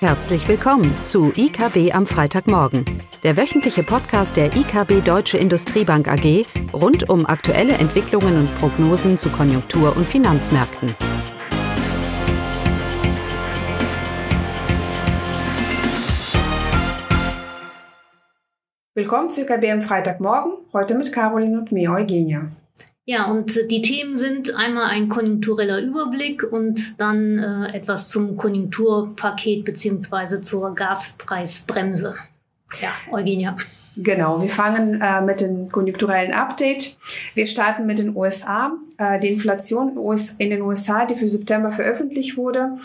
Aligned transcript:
Herzlich 0.00 0.46
willkommen 0.46 0.94
zu 1.02 1.32
IKB 1.34 1.94
am 1.94 2.06
Freitagmorgen, 2.06 2.84
der 3.22 3.38
wöchentliche 3.38 3.82
Podcast 3.82 4.36
der 4.36 4.54
IKB 4.54 5.02
Deutsche 5.02 5.38
Industriebank 5.38 6.06
AG 6.06 6.44
rund 6.74 7.08
um 7.08 7.24
aktuelle 7.24 7.72
Entwicklungen 7.72 8.40
und 8.40 8.58
Prognosen 8.58 9.16
zu 9.16 9.30
Konjunktur- 9.30 9.96
und 9.96 10.06
Finanzmärkten. 10.06 10.94
Willkommen 18.94 19.30
zu 19.30 19.40
IKB 19.40 19.72
am 19.72 19.80
Freitagmorgen, 19.80 20.58
heute 20.74 20.94
mit 20.94 21.10
Caroline 21.10 21.58
und 21.58 21.72
mir, 21.72 21.90
Eugenia. 21.92 22.50
Ja, 23.08 23.30
und 23.30 23.70
die 23.70 23.82
Themen 23.82 24.18
sind 24.18 24.56
einmal 24.56 24.90
ein 24.90 25.08
konjunktureller 25.08 25.80
Überblick 25.80 26.42
und 26.42 27.00
dann 27.00 27.38
äh, 27.38 27.76
etwas 27.76 28.08
zum 28.08 28.36
Konjunkturpaket 28.36 29.64
beziehungsweise 29.64 30.42
zur 30.42 30.74
Gaspreisbremse. 30.74 32.16
Ja, 32.80 32.90
Eugenia. 33.12 33.56
Genau, 33.96 34.42
wir 34.42 34.50
fangen 34.50 35.00
äh, 35.00 35.20
mit 35.22 35.40
dem 35.40 35.70
konjunkturellen 35.70 36.32
Update. 36.32 36.98
Wir 37.34 37.46
starten 37.46 37.86
mit 37.86 38.00
den 38.00 38.14
USA. 38.14 38.72
Äh, 38.98 39.20
die 39.20 39.28
Inflation 39.28 39.96
in 40.38 40.50
den 40.50 40.62
USA, 40.62 41.06
die 41.06 41.14
für 41.14 41.28
September 41.28 41.70
veröffentlicht 41.70 42.36
wurde, 42.36 42.76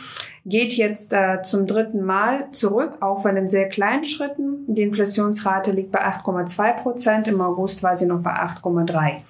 geht 0.45 0.73
jetzt 0.73 1.13
äh, 1.13 1.41
zum 1.41 1.65
dritten 1.65 2.03
Mal 2.05 2.45
zurück, 2.51 2.93
auch 3.01 3.25
wenn 3.25 3.37
in 3.37 3.49
sehr 3.49 3.69
kleinen 3.69 4.05
Schritten. 4.05 4.65
Die 4.67 4.83
Inflationsrate 4.83 5.71
liegt 5.71 5.91
bei 5.91 6.05
8,2 6.05 6.73
Prozent. 6.81 7.27
Im 7.27 7.41
August 7.41 7.81
war 7.81 7.95
sie 7.95 8.05
noch 8.05 8.21
bei 8.21 8.31
8,3. 8.31 9.21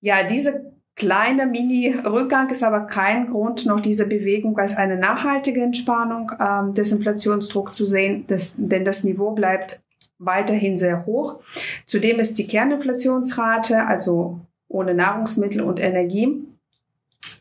Ja, 0.00 0.22
diese 0.22 0.72
kleine 0.96 1.46
Mini-Rückgang 1.46 2.50
ist 2.50 2.62
aber 2.62 2.82
kein 2.82 3.30
Grund, 3.30 3.64
noch 3.66 3.80
diese 3.80 4.06
Bewegung 4.06 4.58
als 4.58 4.76
eine 4.76 4.96
nachhaltige 4.96 5.62
Entspannung 5.62 6.32
ähm, 6.38 6.74
des 6.74 6.92
Inflationsdrucks 6.92 7.76
zu 7.76 7.86
sehen, 7.86 8.24
das, 8.28 8.56
denn 8.58 8.84
das 8.84 9.04
Niveau 9.04 9.30
bleibt 9.30 9.80
weiterhin 10.18 10.76
sehr 10.76 11.06
hoch. 11.06 11.40
Zudem 11.86 12.18
ist 12.20 12.38
die 12.38 12.46
Kerninflationsrate, 12.46 13.86
also 13.86 14.40
ohne 14.68 14.94
Nahrungsmittel 14.94 15.62
und 15.62 15.80
Energie, 15.80 16.44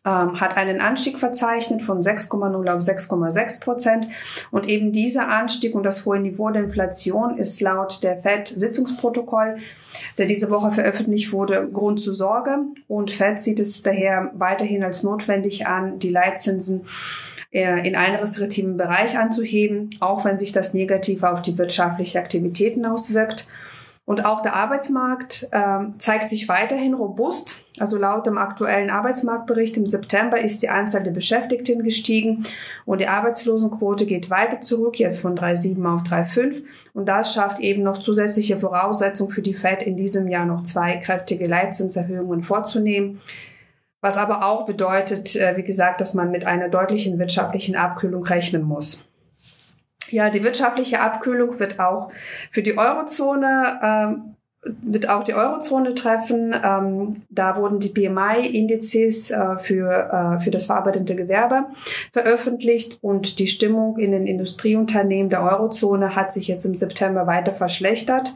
ähm, 0.06 0.40
hat 0.40 0.58
einen 0.58 0.82
Anstieg 0.82 1.18
verzeichnet 1.18 1.82
von 1.82 2.02
6,0 2.02 2.70
auf 2.70 2.82
6,6 2.82 3.60
Prozent. 3.60 4.08
Und 4.52 4.68
eben 4.68 4.92
dieser 4.92 5.28
Anstieg 5.28 5.76
und 5.76 5.84
das 5.84 6.06
hohe 6.06 6.20
Niveau 6.20 6.50
der 6.50 6.64
Inflation 6.64 7.38
ist 7.38 7.60
laut 7.62 8.04
der 8.04 8.22
FED-Sitzungsprotokoll, 8.22 9.58
der 10.18 10.26
diese 10.26 10.50
Woche 10.50 10.72
veröffentlicht 10.72 11.34
wurde, 11.34 11.70
Grund 11.72 12.00
zur 12.00 12.16
Sorge. 12.16 12.60
Und 12.88 13.12
FED 13.12 13.40
sieht 13.40 13.60
es 13.60 13.84
daher 13.84 14.32
weiterhin 14.36 14.84
als 14.84 15.04
notwendig 15.04 15.68
an, 15.68 16.00
die 16.00 16.12
Leitzinsen 16.12 16.86
äh, 17.52 17.88
in 17.88 17.96
einen 17.96 18.18
restriktiven 18.18 18.78
Bereich 18.78 19.18
anzuheben, 19.18 19.96
auch 20.00 20.24
wenn 20.24 20.40
sich 20.40 20.52
das 20.52 20.74
negativ 20.74 21.24
auf 21.24 21.42
die 21.42 21.58
wirtschaftliche 21.58 22.20
Aktivitäten 22.20 22.86
auswirkt. 22.86 23.48
Und 24.10 24.26
auch 24.26 24.42
der 24.42 24.56
Arbeitsmarkt 24.56 25.50
äh, 25.52 25.96
zeigt 26.00 26.32
sich 26.32 26.50
weiterhin 26.50 26.96
robust. 26.96 27.64
Also 27.78 28.00
laut 28.00 28.26
dem 28.26 28.40
aktuellen 28.40 28.90
Arbeitsmarktbericht 28.90 29.78
im 29.78 29.86
September 29.86 30.42
ist 30.42 30.64
die 30.64 30.70
Anzahl 30.70 31.04
der 31.04 31.12
Beschäftigten 31.12 31.84
gestiegen 31.84 32.48
und 32.88 33.02
die 33.02 33.08
Arbeitslosenquote 33.08 34.08
geht 34.08 34.32
weiter 34.32 34.62
zurück, 34.62 34.98
jetzt 34.98 35.20
von 35.20 35.38
3,7 35.38 35.86
auf 35.86 36.02
3,5. 36.02 36.64
Und 36.96 37.06
das 37.06 37.36
schafft 37.36 37.60
eben 37.60 37.84
noch 37.84 38.00
zusätzliche 38.00 38.58
Voraussetzungen 38.58 39.30
für 39.30 39.44
die 39.44 39.54
Fed 39.54 39.84
in 39.84 39.96
diesem 39.96 40.28
Jahr 40.28 40.48
noch 40.48 40.64
zwei 40.64 40.98
kräftige 40.98 41.46
Leitzinserhöhungen 41.46 42.42
vorzunehmen. 42.42 43.22
Was 44.02 44.18
aber 44.18 44.44
auch 44.44 44.66
bedeutet, 44.66 45.36
äh, 45.36 45.56
wie 45.56 45.64
gesagt, 45.64 46.02
dass 46.02 46.16
man 46.16 46.32
mit 46.32 46.48
einer 46.48 46.70
deutlichen 46.70 47.20
wirtschaftlichen 47.20 47.76
Abkühlung 47.76 48.24
rechnen 48.24 48.64
muss. 48.64 49.08
Ja, 50.12 50.30
die 50.30 50.44
wirtschaftliche 50.44 51.00
Abkühlung 51.00 51.60
wird 51.60 51.80
auch 51.80 52.12
für 52.52 52.64
die 52.64 52.78
Eurozone 52.78 53.80
ähm, 53.84 54.36
wird 54.64 55.08
auch 55.08 55.24
die 55.24 55.34
Eurozone 55.34 55.96
treffen. 55.96 56.54
Ähm, 56.54 57.22
da 57.30 57.56
wurden 57.56 57.80
die 57.80 57.88
BMI-Indizes 57.90 59.32
äh, 59.32 59.58
für, 59.60 60.10
äh, 60.12 60.44
für 60.44 60.52
das 60.52 60.66
verarbeitende 60.66 61.16
Gewerbe 61.16 61.68
veröffentlicht 62.12 62.98
und 63.02 63.40
die 63.40 63.48
Stimmung 63.48 63.98
in 63.98 64.12
den 64.12 64.28
Industrieunternehmen 64.28 65.30
der 65.30 65.44
Eurozone 65.44 66.14
hat 66.16 66.34
sich 66.34 66.48
jetzt 66.48 66.66
im 66.66 66.76
September 66.76 67.26
weiter 67.26 67.54
verschlechtert. 67.54 68.36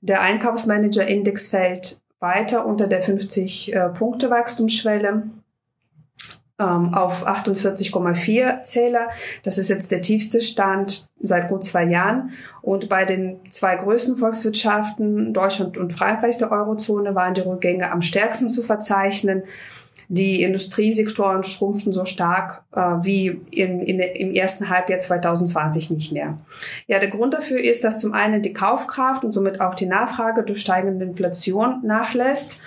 Der 0.00 0.20
Einkaufsmanager-Index 0.20 1.48
fällt 1.48 2.00
weiter 2.20 2.64
unter 2.66 2.86
der 2.86 3.04
50-Punkte-Wachstumsschwelle 3.04 5.22
ähm, 6.58 6.94
auf 6.94 7.26
48,4 7.26 8.62
Zähler. 8.64 9.08
Das 9.44 9.58
ist 9.58 9.70
jetzt 9.70 9.90
der 9.90 10.02
tiefste 10.02 10.42
Stand 10.42 11.08
seit 11.20 11.48
gut 11.48 11.64
zwei 11.64 11.84
Jahren. 11.84 12.30
Und 12.62 12.88
bei 12.88 13.04
den 13.04 13.38
zwei 13.50 13.76
größten 13.76 14.16
Volkswirtschaften, 14.16 15.32
Deutschland 15.32 15.78
und 15.78 15.92
Frankreich 15.92 16.38
der 16.38 16.50
Eurozone, 16.50 17.14
waren 17.14 17.34
die 17.34 17.42
Rückgänge 17.42 17.90
am 17.90 18.02
stärksten 18.02 18.48
zu 18.48 18.62
verzeichnen. 18.62 19.44
Die 20.10 20.42
Industriesektoren 20.42 21.42
schrumpften 21.42 21.92
so 21.92 22.04
stark 22.06 22.62
äh, 22.72 22.80
wie 23.02 23.40
in, 23.50 23.80
in, 23.80 23.98
im 24.00 24.32
ersten 24.32 24.70
Halbjahr 24.70 25.00
2020 25.00 25.90
nicht 25.90 26.12
mehr. 26.12 26.38
Ja, 26.86 26.98
der 26.98 27.10
Grund 27.10 27.34
dafür 27.34 27.60
ist, 27.60 27.84
dass 27.84 28.00
zum 28.00 28.14
einen 28.14 28.40
die 28.40 28.54
Kaufkraft 28.54 29.24
und 29.24 29.32
somit 29.32 29.60
auch 29.60 29.74
die 29.74 29.86
Nachfrage 29.86 30.44
durch 30.44 30.60
steigende 30.60 31.04
Inflation 31.04 31.80
nachlässt 31.84 32.60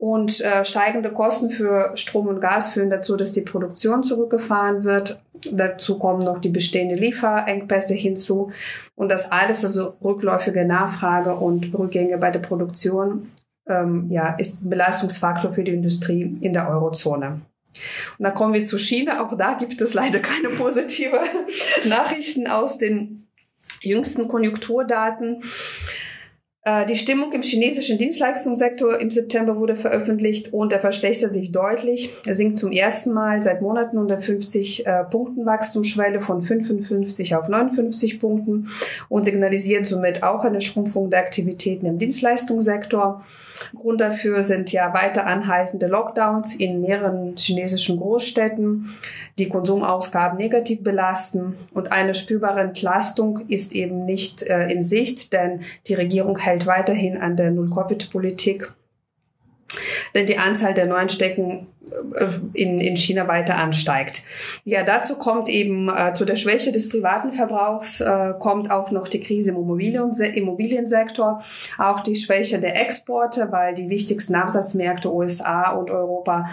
und 0.00 0.40
äh, 0.40 0.64
steigende 0.64 1.10
Kosten 1.10 1.50
für 1.50 1.92
Strom 1.94 2.28
und 2.28 2.40
Gas 2.40 2.70
führen 2.70 2.88
dazu, 2.88 3.18
dass 3.18 3.32
die 3.32 3.42
Produktion 3.42 4.02
zurückgefahren 4.02 4.82
wird. 4.82 5.20
Dazu 5.52 5.98
kommen 5.98 6.24
noch 6.24 6.40
die 6.40 6.48
bestehenden 6.48 6.96
Lieferengpässe 6.96 7.92
hinzu. 7.92 8.50
Und 8.94 9.10
das 9.10 9.30
alles, 9.30 9.62
also 9.62 9.92
rückläufige 10.02 10.64
Nachfrage 10.64 11.34
und 11.34 11.78
Rückgänge 11.78 12.16
bei 12.16 12.30
der 12.30 12.40
Produktion, 12.40 13.28
ähm, 13.68 14.06
ja, 14.10 14.30
ist 14.38 14.64
ein 14.64 14.70
Belastungsfaktor 14.70 15.52
für 15.52 15.64
die 15.64 15.74
Industrie 15.74 16.34
in 16.40 16.54
der 16.54 16.70
Eurozone. 16.70 17.42
Und 18.18 18.24
dann 18.24 18.32
kommen 18.32 18.54
wir 18.54 18.64
zu 18.64 18.78
China. 18.78 19.22
Auch 19.22 19.36
da 19.36 19.52
gibt 19.52 19.82
es 19.82 19.92
leider 19.92 20.20
keine 20.20 20.48
positive 20.48 21.20
Nachrichten 21.84 22.46
aus 22.46 22.78
den 22.78 23.28
jüngsten 23.82 24.28
Konjunkturdaten. 24.28 25.44
Äh, 26.62 26.84
die 26.86 26.96
Stimmung 26.96 27.32
im 27.32 27.42
chinesischen 27.42 27.96
Dienstleistungssektor 27.96 28.98
im 28.98 29.10
September 29.10 29.56
wurde 29.56 29.76
veröffentlicht 29.76 30.52
und 30.52 30.72
er 30.72 30.80
verschlechtert 30.80 31.32
sich 31.32 31.52
deutlich. 31.52 32.14
Er 32.26 32.34
sinkt 32.34 32.58
zum 32.58 32.70
ersten 32.70 33.12
Mal 33.12 33.42
seit 33.42 33.62
Monaten 33.62 33.96
unter 33.96 34.20
50 34.20 34.86
äh, 34.86 35.04
Punkten 35.04 35.46
Wachstumsschwelle 35.46 36.20
von 36.20 36.42
55 36.42 37.34
auf 37.34 37.48
59 37.48 38.20
Punkten 38.20 38.68
und 39.08 39.24
signalisiert 39.24 39.86
somit 39.86 40.22
auch 40.22 40.44
eine 40.44 40.60
Schrumpfung 40.60 41.08
der 41.08 41.20
Aktivitäten 41.20 41.86
im 41.86 41.98
Dienstleistungssektor. 41.98 43.24
Grund 43.74 44.00
dafür 44.00 44.42
sind 44.42 44.72
ja 44.72 44.92
weiter 44.94 45.26
anhaltende 45.26 45.86
Lockdowns 45.86 46.54
in 46.54 46.80
mehreren 46.80 47.36
chinesischen 47.36 47.98
Großstädten, 47.98 48.94
die 49.38 49.48
Konsumausgaben 49.48 50.38
negativ 50.38 50.82
belasten 50.82 51.56
und 51.74 51.92
eine 51.92 52.14
spürbare 52.14 52.60
Entlastung 52.60 53.40
ist 53.48 53.74
eben 53.74 54.04
nicht 54.04 54.42
äh, 54.42 54.68
in 54.70 54.82
Sicht, 54.82 55.32
denn 55.32 55.60
die 55.86 55.94
Regierung 55.94 56.38
hält 56.38 56.49
weiterhin 56.66 57.16
an 57.16 57.36
der 57.36 57.50
Null-Covid-Politik 57.50 58.72
denn 60.14 60.26
die 60.26 60.38
Anzahl 60.38 60.74
der 60.74 60.86
neuen 60.86 61.08
Stecken 61.08 61.68
äh, 62.14 62.26
in, 62.52 62.80
in 62.80 62.96
China 62.96 63.28
weiter 63.28 63.56
ansteigt. 63.56 64.22
Ja, 64.64 64.82
dazu 64.82 65.16
kommt 65.16 65.48
eben 65.48 65.88
äh, 65.88 66.14
zu 66.14 66.24
der 66.24 66.36
Schwäche 66.36 66.72
des 66.72 66.88
privaten 66.88 67.32
Verbrauchs 67.32 68.00
äh, 68.00 68.34
kommt 68.38 68.70
auch 68.70 68.90
noch 68.90 69.08
die 69.08 69.20
Krise 69.20 69.50
im 69.50 69.56
Immobilien, 69.56 70.12
Immobiliensektor, 70.12 71.42
auch 71.78 72.00
die 72.00 72.16
Schwäche 72.16 72.60
der 72.60 72.80
Exporte, 72.80 73.48
weil 73.50 73.74
die 73.74 73.88
wichtigsten 73.88 74.34
Absatzmärkte 74.34 75.12
USA 75.12 75.70
und 75.72 75.90
Europa 75.90 76.50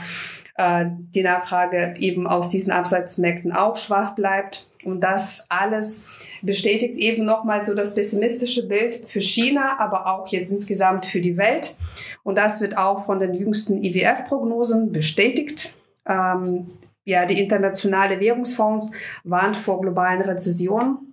äh, 0.58 0.86
die 1.16 1.24
Nachfrage 1.24 1.96
eben 2.00 2.28
aus 2.28 2.50
diesen 2.50 2.72
Absatzmärkten 2.72 3.52
auch 3.52 3.78
schwach 3.78 4.16
bleibt. 4.16 4.70
Und 4.84 5.02
das 5.02 5.46
alles 5.50 6.06
bestätigt 6.42 6.98
eben 6.98 7.26
nochmal 7.26 7.64
so 7.64 7.76
das 7.76 7.96
pessimistische 7.96 8.68
Bild 8.68 9.04
für 9.08 9.22
China, 9.22 9.78
aber 9.80 10.08
auch 10.08 10.28
jetzt 10.28 10.52
insgesamt 10.52 11.06
für 11.06 11.22
die 11.22 11.38
Welt. 11.38 11.76
Und 12.24 12.38
das 12.38 12.62
wird 12.62 12.78
auch 12.78 13.06
von 13.06 13.20
den 13.20 13.34
jüngsten 13.34 13.84
IWF-Prognosen 13.84 14.92
bestätigt. 14.92 15.76
Ähm, 16.08 16.68
ja, 17.06 17.26
die 17.26 17.42
internationale 17.42 18.20
Währungsfonds 18.20 18.92
warnt 19.24 19.58
vor 19.58 19.82
globalen 19.82 20.22
Rezessionen 20.22 21.08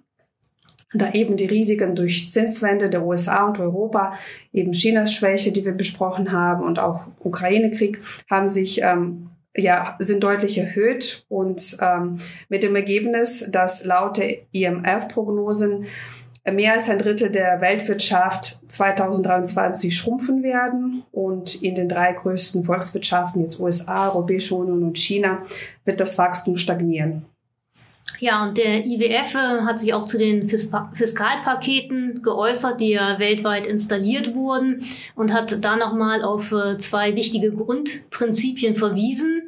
da 0.94 1.12
eben 1.12 1.36
die 1.36 1.46
Risiken 1.46 1.96
durch 1.96 2.30
Zinswende 2.30 2.88
der 2.88 3.04
USA 3.04 3.46
und 3.46 3.58
Europa, 3.58 4.16
eben 4.52 4.72
Chinas 4.72 5.12
Schwäche, 5.12 5.50
die 5.50 5.64
wir 5.64 5.72
besprochen 5.72 6.30
haben, 6.32 6.62
und 6.62 6.78
auch 6.78 7.00
Ukraine-Krieg, 7.18 8.00
haben 8.30 8.48
sich 8.48 8.80
ähm, 8.80 9.30
ja, 9.56 9.96
sind 9.98 10.24
deutlich 10.24 10.58
erhöht 10.58 11.24
und 11.28 11.76
ähm, 11.80 12.20
mit 12.48 12.62
dem 12.62 12.74
Ergebnis, 12.74 13.46
dass 13.50 13.84
laut 13.84 14.16
der 14.16 14.38
IMF-Prognosen 14.52 15.86
mehr 16.52 16.74
als 16.74 16.90
ein 16.90 16.98
Drittel 16.98 17.30
der 17.30 17.60
Weltwirtschaft 17.60 18.70
2023 18.70 19.96
schrumpfen 19.96 20.42
werden 20.42 21.04
und 21.10 21.62
in 21.62 21.74
den 21.74 21.88
drei 21.88 22.12
größten 22.12 22.64
Volkswirtschaften, 22.64 23.40
jetzt 23.40 23.58
USA, 23.60 24.10
Europäische 24.10 24.54
Union 24.54 24.82
und 24.82 24.98
China, 24.98 25.42
wird 25.84 26.00
das 26.00 26.18
Wachstum 26.18 26.56
stagnieren. 26.56 27.24
Ja, 28.20 28.44
und 28.44 28.58
der 28.58 28.86
IWF 28.86 29.34
äh, 29.34 29.62
hat 29.62 29.80
sich 29.80 29.94
auch 29.94 30.04
zu 30.04 30.18
den 30.18 30.48
Fiskalpaketen 30.48 32.22
geäußert, 32.22 32.80
die 32.80 32.90
ja 32.90 33.18
weltweit 33.18 33.66
installiert 33.66 34.34
wurden 34.34 34.84
und 35.14 35.32
hat 35.32 35.64
da 35.64 35.76
nochmal 35.76 36.22
auf 36.22 36.52
äh, 36.52 36.76
zwei 36.78 37.16
wichtige 37.16 37.52
Grundprinzipien 37.52 38.76
verwiesen. 38.76 39.42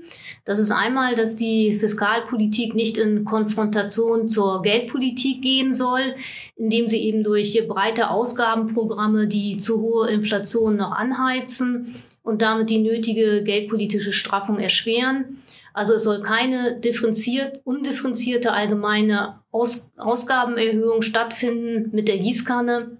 Das 0.44 0.58
ist 0.58 0.70
einmal, 0.70 1.16
dass 1.16 1.36
die 1.36 1.76
Fiskalpolitik 1.76 2.74
nicht 2.74 2.98
in 2.98 3.24
Konfrontation 3.24 4.28
zur 4.28 4.62
Geldpolitik 4.62 5.42
gehen 5.42 5.74
soll, 5.74 6.14
indem 6.56 6.88
sie 6.88 7.02
eben 7.02 7.24
durch 7.24 7.60
breite 7.66 8.10
Ausgabenprogramme 8.10 9.26
die 9.26 9.58
zu 9.58 9.80
hohe 9.80 10.08
Inflation 10.08 10.76
noch 10.76 10.92
anheizen 10.92 11.96
und 12.22 12.42
damit 12.42 12.70
die 12.70 12.78
nötige 12.78 13.42
geldpolitische 13.42 14.12
Straffung 14.12 14.58
erschweren. 14.58 15.42
Also 15.76 15.92
es 15.92 16.04
soll 16.04 16.22
keine 16.22 16.80
differenziert, 16.80 17.60
undifferenzierte 17.64 18.54
allgemeine 18.54 19.40
Aus, 19.50 19.90
Ausgabenerhöhung 19.98 21.02
stattfinden 21.02 21.94
mit 21.94 22.08
der 22.08 22.16
Gießkanne, 22.16 22.96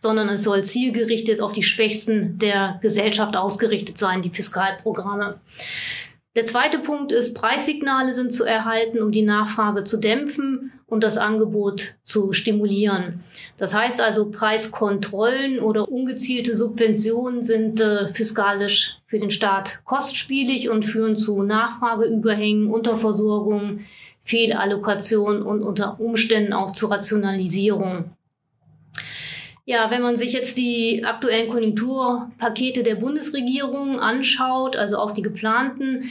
sondern 0.00 0.28
es 0.28 0.42
soll 0.42 0.62
zielgerichtet 0.62 1.40
auf 1.40 1.54
die 1.54 1.62
Schwächsten 1.62 2.36
der 2.36 2.80
Gesellschaft 2.82 3.34
ausgerichtet 3.34 3.96
sein, 3.96 4.20
die 4.20 4.28
Fiskalprogramme. 4.28 5.40
Der 6.36 6.44
zweite 6.44 6.80
Punkt 6.80 7.12
ist, 7.12 7.32
Preissignale 7.32 8.12
sind 8.12 8.34
zu 8.34 8.44
erhalten, 8.44 9.00
um 9.00 9.10
die 9.10 9.22
Nachfrage 9.22 9.84
zu 9.84 9.96
dämpfen 9.96 10.77
und 10.88 11.04
das 11.04 11.18
Angebot 11.18 11.96
zu 12.02 12.32
stimulieren. 12.32 13.22
Das 13.58 13.74
heißt 13.74 14.00
also, 14.00 14.30
Preiskontrollen 14.30 15.60
oder 15.60 15.90
ungezielte 15.90 16.56
Subventionen 16.56 17.44
sind 17.44 17.80
äh, 17.80 18.08
fiskalisch 18.08 18.98
für 19.06 19.18
den 19.18 19.30
Staat 19.30 19.84
kostspielig 19.84 20.70
und 20.70 20.86
führen 20.86 21.16
zu 21.16 21.42
Nachfrageüberhängen, 21.42 22.68
Unterversorgung, 22.70 23.80
Fehlallokation 24.22 25.42
und 25.42 25.62
unter 25.62 26.00
Umständen 26.00 26.52
auch 26.52 26.72
zur 26.72 26.90
Rationalisierung. 26.90 28.10
Ja, 29.66 29.90
wenn 29.90 30.00
man 30.00 30.16
sich 30.16 30.32
jetzt 30.32 30.56
die 30.56 31.04
aktuellen 31.04 31.50
Konjunkturpakete 31.50 32.82
der 32.82 32.94
Bundesregierung 32.94 34.00
anschaut, 34.00 34.76
also 34.76 34.96
auch 34.96 35.10
die 35.10 35.20
geplanten, 35.20 36.10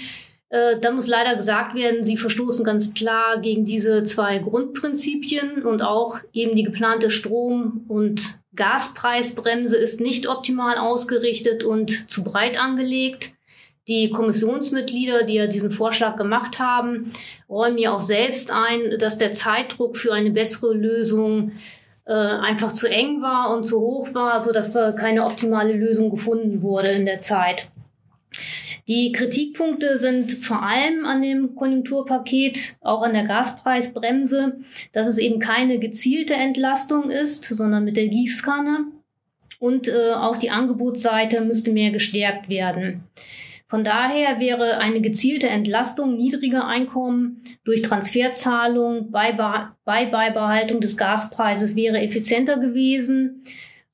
äh, 0.50 0.80
da 0.80 0.92
muss 0.92 1.08
leider 1.08 1.36
gesagt 1.36 1.76
werden, 1.76 2.06
sie 2.06 2.18
verstoßen 2.18 2.64
ganz 2.64 2.94
klar 2.94 3.40
gegen 3.40 3.66
diese 3.66 4.04
zwei 4.04 4.40
Grundprinzipien 4.40 5.64
und 5.64 5.82
auch 5.82 6.20
eben 6.32 6.56
die 6.56 6.64
geplante 6.64 7.12
Strom- 7.12 7.86
und 7.88 8.40
Gaspreisbremse 8.56 9.76
ist 9.76 10.00
nicht 10.00 10.28
optimal 10.28 10.78
ausgerichtet 10.78 11.64
und 11.64 12.10
zu 12.10 12.24
breit 12.24 12.60
angelegt. 12.60 13.34
Die 13.88 14.10
Kommissionsmitglieder, 14.10 15.24
die 15.24 15.36
ja 15.36 15.48
diesen 15.48 15.72
Vorschlag 15.72 16.18
gemacht 16.18 16.60
haben, 16.60 17.12
räumen 17.50 17.78
ja 17.78 17.94
auch 17.94 18.02
selbst 18.02 18.52
ein, 18.52 18.98
dass 19.00 19.18
der 19.18 19.34
Zeitdruck 19.34 19.96
für 19.96 20.14
eine 20.14 20.32
bessere 20.32 20.74
Lösung 20.74 21.54
äh, 22.06 22.14
einfach 22.14 22.72
zu 22.72 22.90
eng 22.90 23.22
war 23.22 23.56
und 23.56 23.64
zu 23.64 23.80
hoch 23.80 24.14
war, 24.14 24.44
so 24.44 24.52
dass 24.52 24.76
äh, 24.76 24.94
keine 24.98 25.26
optimale 25.26 25.74
Lösung 25.74 26.10
gefunden 26.10 26.62
wurde 26.62 26.90
in 26.90 27.06
der 27.06 27.20
Zeit. 27.20 27.70
Die 28.88 29.12
Kritikpunkte 29.12 30.00
sind 30.00 30.32
vor 30.32 30.64
allem 30.64 31.06
an 31.06 31.22
dem 31.22 31.56
Konjunkturpaket, 31.56 32.78
auch 32.80 33.02
an 33.02 33.14
der 33.14 33.26
Gaspreisbremse, 33.26 34.62
dass 34.94 35.08
es 35.08 35.18
eben 35.18 35.40
keine 35.40 35.78
gezielte 35.80 36.36
Entlastung 36.36 37.10
ist, 37.10 37.44
sondern 37.44 37.84
mit 37.84 37.98
der 37.98 38.08
Gießkanne. 38.08 38.86
Und 39.60 39.90
äh, 39.90 40.14
auch 40.14 40.38
die 40.38 40.52
Angebotsseite 40.52 41.42
müsste 41.42 41.74
mehr 41.74 41.92
gestärkt 41.92 42.48
werden. 42.48 43.04
Von 43.70 43.84
daher 43.84 44.40
wäre 44.40 44.78
eine 44.78 45.02
gezielte 45.02 45.50
Entlastung 45.50 46.16
niedriger 46.16 46.66
Einkommen 46.66 47.44
durch 47.66 47.82
Transferzahlung 47.82 49.12
bei, 49.12 49.34
bei 49.34 50.06
Beibehaltung 50.06 50.80
des 50.80 50.96
Gaspreises 50.96 51.76
wäre 51.76 52.00
effizienter 52.00 52.60
gewesen. 52.60 53.44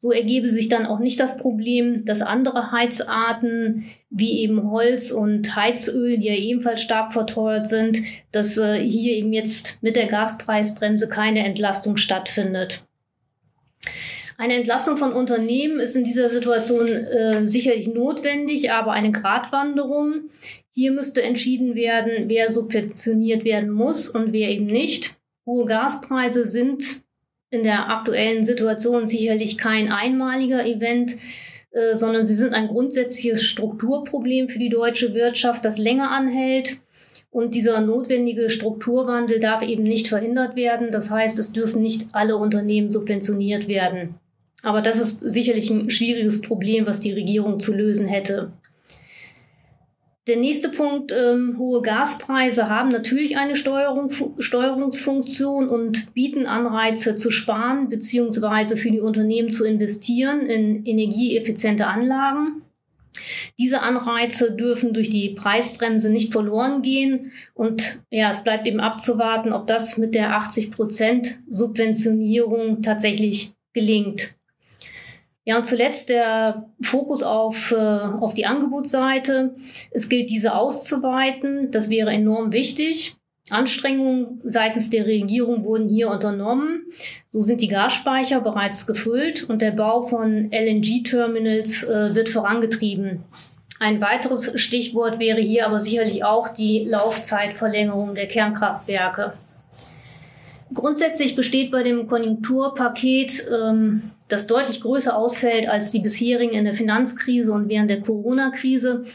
So 0.03 0.11
ergebe 0.11 0.49
sich 0.49 0.67
dann 0.67 0.85
auch 0.85 0.99
nicht 0.99 1.17
das 1.21 1.37
Problem, 1.37 2.03
dass 2.03 2.21
andere 2.21 2.73
Heizarten 2.73 3.85
wie 4.09 4.41
eben 4.41 4.69
Holz 4.69 5.11
und 5.11 5.55
Heizöl, 5.55 6.17
die 6.17 6.27
ja 6.27 6.33
ebenfalls 6.33 6.81
stark 6.81 7.13
verteuert 7.13 7.69
sind, 7.69 8.01
dass 8.33 8.57
äh, 8.57 8.81
hier 8.81 9.13
eben 9.13 9.31
jetzt 9.31 9.81
mit 9.81 9.95
der 9.95 10.07
Gaspreisbremse 10.07 11.07
keine 11.07 11.45
Entlastung 11.45 11.95
stattfindet. 11.95 12.83
Eine 14.37 14.55
Entlassung 14.55 14.97
von 14.97 15.13
Unternehmen 15.13 15.79
ist 15.79 15.95
in 15.95 16.03
dieser 16.03 16.29
Situation 16.29 16.89
äh, 16.89 17.47
sicherlich 17.47 17.87
notwendig, 17.87 18.73
aber 18.73 18.91
eine 18.91 19.13
Gratwanderung. 19.13 20.31
Hier 20.69 20.91
müsste 20.91 21.23
entschieden 21.23 21.75
werden, 21.75 22.25
wer 22.27 22.51
subventioniert 22.51 23.45
werden 23.45 23.69
muss 23.69 24.09
und 24.09 24.33
wer 24.33 24.49
eben 24.49 24.65
nicht. 24.65 25.15
Hohe 25.45 25.63
Gaspreise 25.63 26.45
sind 26.45 27.05
in 27.53 27.63
der 27.63 27.89
aktuellen 27.89 28.43
Situation 28.43 29.07
sicherlich 29.07 29.57
kein 29.57 29.91
einmaliger 29.91 30.65
Event, 30.65 31.15
äh, 31.71 31.95
sondern 31.95 32.25
sie 32.25 32.35
sind 32.35 32.53
ein 32.53 32.67
grundsätzliches 32.67 33.43
Strukturproblem 33.43 34.49
für 34.49 34.59
die 34.59 34.69
deutsche 34.69 35.13
Wirtschaft, 35.13 35.65
das 35.65 35.77
länger 35.77 36.11
anhält. 36.11 36.77
Und 37.31 37.55
dieser 37.55 37.81
notwendige 37.81 38.51
Strukturwandel 38.51 39.39
darf 39.39 39.63
eben 39.63 39.83
nicht 39.83 40.07
verhindert 40.07 40.55
werden. 40.55 40.91
Das 40.91 41.09
heißt, 41.09 41.39
es 41.39 41.51
dürfen 41.51 41.81
nicht 41.81 42.09
alle 42.11 42.37
Unternehmen 42.37 42.91
subventioniert 42.91 43.67
werden. 43.67 44.15
Aber 44.61 44.81
das 44.81 44.99
ist 44.99 45.17
sicherlich 45.21 45.69
ein 45.71 45.89
schwieriges 45.89 46.41
Problem, 46.41 46.85
was 46.85 46.99
die 46.99 47.11
Regierung 47.11 47.59
zu 47.59 47.73
lösen 47.73 48.07
hätte. 48.07 48.51
Der 50.25 50.37
nächste 50.37 50.69
Punkt, 50.69 51.11
ähm, 51.11 51.57
hohe 51.57 51.81
Gaspreise 51.81 52.69
haben 52.69 52.87
natürlich 52.87 53.35
eine 53.35 53.57
Steuerung, 53.57 54.09
Steuerungsfunktion 54.39 55.67
und 55.67 56.13
bieten 56.13 56.45
Anreize 56.45 57.17
zu 57.17 57.29
sparen 57.29 57.89
beziehungsweise 57.89 58.77
für 58.77 58.89
die 58.89 59.01
Unternehmen 59.01 59.51
zu 59.51 59.65
investieren 59.65 60.45
in 60.45 60.85
energieeffiziente 60.85 61.87
Anlagen. 61.87 62.61
Diese 63.59 63.81
Anreize 63.81 64.53
dürfen 64.53 64.93
durch 64.93 65.09
die 65.09 65.31
Preisbremse 65.31 66.09
nicht 66.09 66.31
verloren 66.31 66.81
gehen 66.81 67.33
und 67.53 68.01
ja, 68.09 68.31
es 68.31 68.43
bleibt 68.43 68.65
eben 68.65 68.79
abzuwarten, 68.79 69.51
ob 69.51 69.67
das 69.67 69.97
mit 69.97 70.15
der 70.15 70.37
80 70.37 70.71
Prozent 70.71 71.39
Subventionierung 71.49 72.81
tatsächlich 72.81 73.53
gelingt. 73.73 74.35
Ja, 75.45 75.57
und 75.57 75.67
zuletzt 75.67 76.09
der 76.09 76.69
Fokus 76.81 77.21
auf, 77.21 77.71
äh, 77.71 77.75
auf 77.75 78.33
die 78.33 78.45
Angebotsseite. 78.45 79.55
Es 79.91 80.07
gilt, 80.07 80.29
diese 80.29 80.55
auszuweiten. 80.55 81.69
Das 81.71 81.89
wäre 81.89 82.11
enorm 82.11 82.53
wichtig. 82.53 83.17
Anstrengungen 83.49 84.39
seitens 84.45 84.89
der 84.89 85.05
Regierung 85.05 85.65
wurden 85.65 85.89
hier 85.89 86.09
unternommen. 86.09 86.85
So 87.27 87.41
sind 87.41 87.59
die 87.59 87.67
Gasspeicher 87.67 88.39
bereits 88.39 88.87
gefüllt 88.87 89.43
und 89.49 89.61
der 89.61 89.71
Bau 89.71 90.03
von 90.03 90.49
LNG-Terminals 90.51 91.83
äh, 91.83 92.15
wird 92.15 92.29
vorangetrieben. 92.29 93.25
Ein 93.79 93.99
weiteres 93.99 94.57
Stichwort 94.61 95.19
wäre 95.19 95.41
hier 95.41 95.67
aber 95.67 95.81
sicherlich 95.81 96.23
auch 96.23 96.47
die 96.47 96.85
Laufzeitverlängerung 96.85 98.15
der 98.15 98.27
Kernkraftwerke. 98.27 99.33
Grundsätzlich 100.73 101.35
besteht 101.35 101.71
bei 101.71 101.83
dem 101.83 102.07
Konjunkturpaket 102.07 103.45
ähm, 103.51 104.11
das 104.27 104.47
deutlich 104.47 104.81
größer 104.81 105.15
ausfällt 105.15 105.67
als 105.67 105.91
die 105.91 105.99
bisherigen 105.99 106.53
in 106.53 106.65
der 106.65 106.75
Finanzkrise 106.75 107.51
und 107.51 107.69
während 107.69 107.89
der 107.89 108.01
Corona-Krise. 108.01 109.05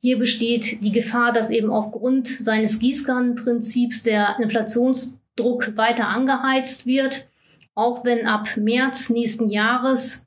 Hier 0.00 0.18
besteht 0.18 0.82
die 0.82 0.92
Gefahr, 0.92 1.32
dass 1.32 1.50
eben 1.50 1.70
aufgrund 1.70 2.26
seines 2.28 2.78
Gießkannenprinzips 2.78 4.02
der 4.02 4.36
Inflationsdruck 4.38 5.76
weiter 5.76 6.08
angeheizt 6.08 6.86
wird, 6.86 7.28
auch 7.74 8.04
wenn 8.04 8.26
ab 8.26 8.56
März 8.56 9.10
nächsten 9.10 9.48
Jahres 9.48 10.24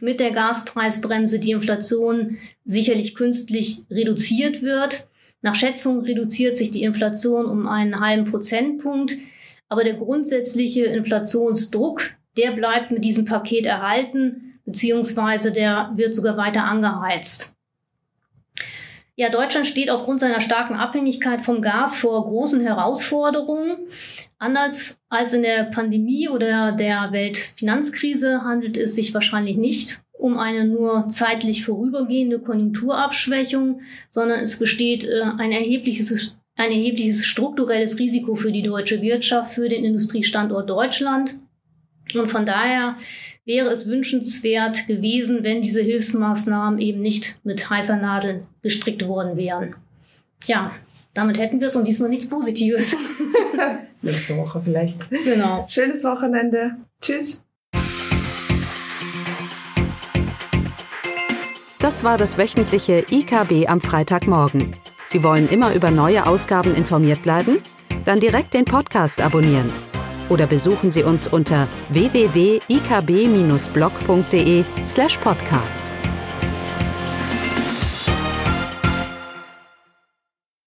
mit 0.00 0.20
der 0.20 0.32
Gaspreisbremse 0.32 1.38
die 1.38 1.52
Inflation 1.52 2.38
sicherlich 2.64 3.14
künstlich 3.14 3.84
reduziert 3.90 4.62
wird. 4.62 5.06
Nach 5.42 5.54
Schätzung 5.54 6.00
reduziert 6.00 6.58
sich 6.58 6.70
die 6.70 6.82
Inflation 6.82 7.46
um 7.46 7.66
einen 7.68 8.00
halben 8.00 8.24
Prozentpunkt, 8.24 9.16
aber 9.68 9.84
der 9.84 9.94
grundsätzliche 9.94 10.84
Inflationsdruck 10.84 12.16
der 12.36 12.52
bleibt 12.52 12.90
mit 12.90 13.04
diesem 13.04 13.24
Paket 13.24 13.66
erhalten, 13.66 14.60
beziehungsweise 14.64 15.52
der 15.52 15.92
wird 15.94 16.14
sogar 16.14 16.36
weiter 16.36 16.64
angeheizt. 16.64 17.54
Ja, 19.18 19.30
Deutschland 19.30 19.66
steht 19.66 19.88
aufgrund 19.88 20.20
seiner 20.20 20.42
starken 20.42 20.74
Abhängigkeit 20.74 21.40
vom 21.42 21.62
Gas 21.62 21.96
vor 21.96 22.22
großen 22.26 22.60
Herausforderungen. 22.60 23.78
Anders 24.38 24.98
als 25.08 25.32
in 25.32 25.42
der 25.42 25.64
Pandemie 25.64 26.28
oder 26.28 26.72
der 26.72 27.12
Weltfinanzkrise 27.12 28.42
handelt 28.44 28.76
es 28.76 28.94
sich 28.94 29.14
wahrscheinlich 29.14 29.56
nicht 29.56 30.02
um 30.12 30.38
eine 30.38 30.66
nur 30.66 31.08
zeitlich 31.08 31.64
vorübergehende 31.64 32.38
Konjunkturabschwächung, 32.38 33.80
sondern 34.10 34.40
es 34.40 34.58
besteht 34.58 35.04
äh, 35.04 35.22
ein 35.38 35.52
erhebliches, 35.52 36.36
ein 36.56 36.70
erhebliches 36.70 37.24
strukturelles 37.24 37.98
Risiko 37.98 38.34
für 38.34 38.50
die 38.50 38.62
deutsche 38.62 39.02
Wirtschaft, 39.02 39.52
für 39.52 39.68
den 39.68 39.84
Industriestandort 39.84 40.68
Deutschland. 40.68 41.36
Und 42.14 42.30
von 42.30 42.46
daher 42.46 42.96
wäre 43.44 43.68
es 43.68 43.86
wünschenswert 43.86 44.86
gewesen, 44.86 45.42
wenn 45.42 45.62
diese 45.62 45.82
Hilfsmaßnahmen 45.82 46.80
eben 46.80 47.02
nicht 47.02 47.38
mit 47.44 47.68
heißer 47.68 47.96
Nadel 47.96 48.46
gestrickt 48.62 49.06
worden 49.06 49.36
wären. 49.36 49.76
Tja, 50.40 50.72
damit 51.14 51.38
hätten 51.38 51.60
wir 51.60 51.68
es 51.68 51.76
und 51.76 51.86
diesmal 51.86 52.08
nichts 52.08 52.28
Positives. 52.28 52.96
Nächste 54.02 54.36
Woche 54.36 54.60
vielleicht. 54.64 55.08
Genau. 55.10 55.66
Schönes 55.68 56.04
Wochenende. 56.04 56.76
Tschüss. 57.00 57.42
Das 61.78 62.02
war 62.02 62.18
das 62.18 62.38
wöchentliche 62.38 63.04
IKB 63.10 63.68
am 63.68 63.80
Freitagmorgen. 63.80 64.74
Sie 65.16 65.24
wollen 65.24 65.48
immer 65.48 65.74
über 65.74 65.90
neue 65.90 66.26
Ausgaben 66.26 66.74
informiert 66.74 67.22
bleiben? 67.22 67.56
Dann 68.04 68.20
direkt 68.20 68.52
den 68.52 68.66
Podcast 68.66 69.22
abonnieren. 69.22 69.72
Oder 70.28 70.46
besuchen 70.46 70.90
Sie 70.90 71.04
uns 71.04 71.26
unter 71.26 71.68
www.ikb-blog.de 71.88 74.64
slash 74.86 75.16
podcast. 75.16 75.95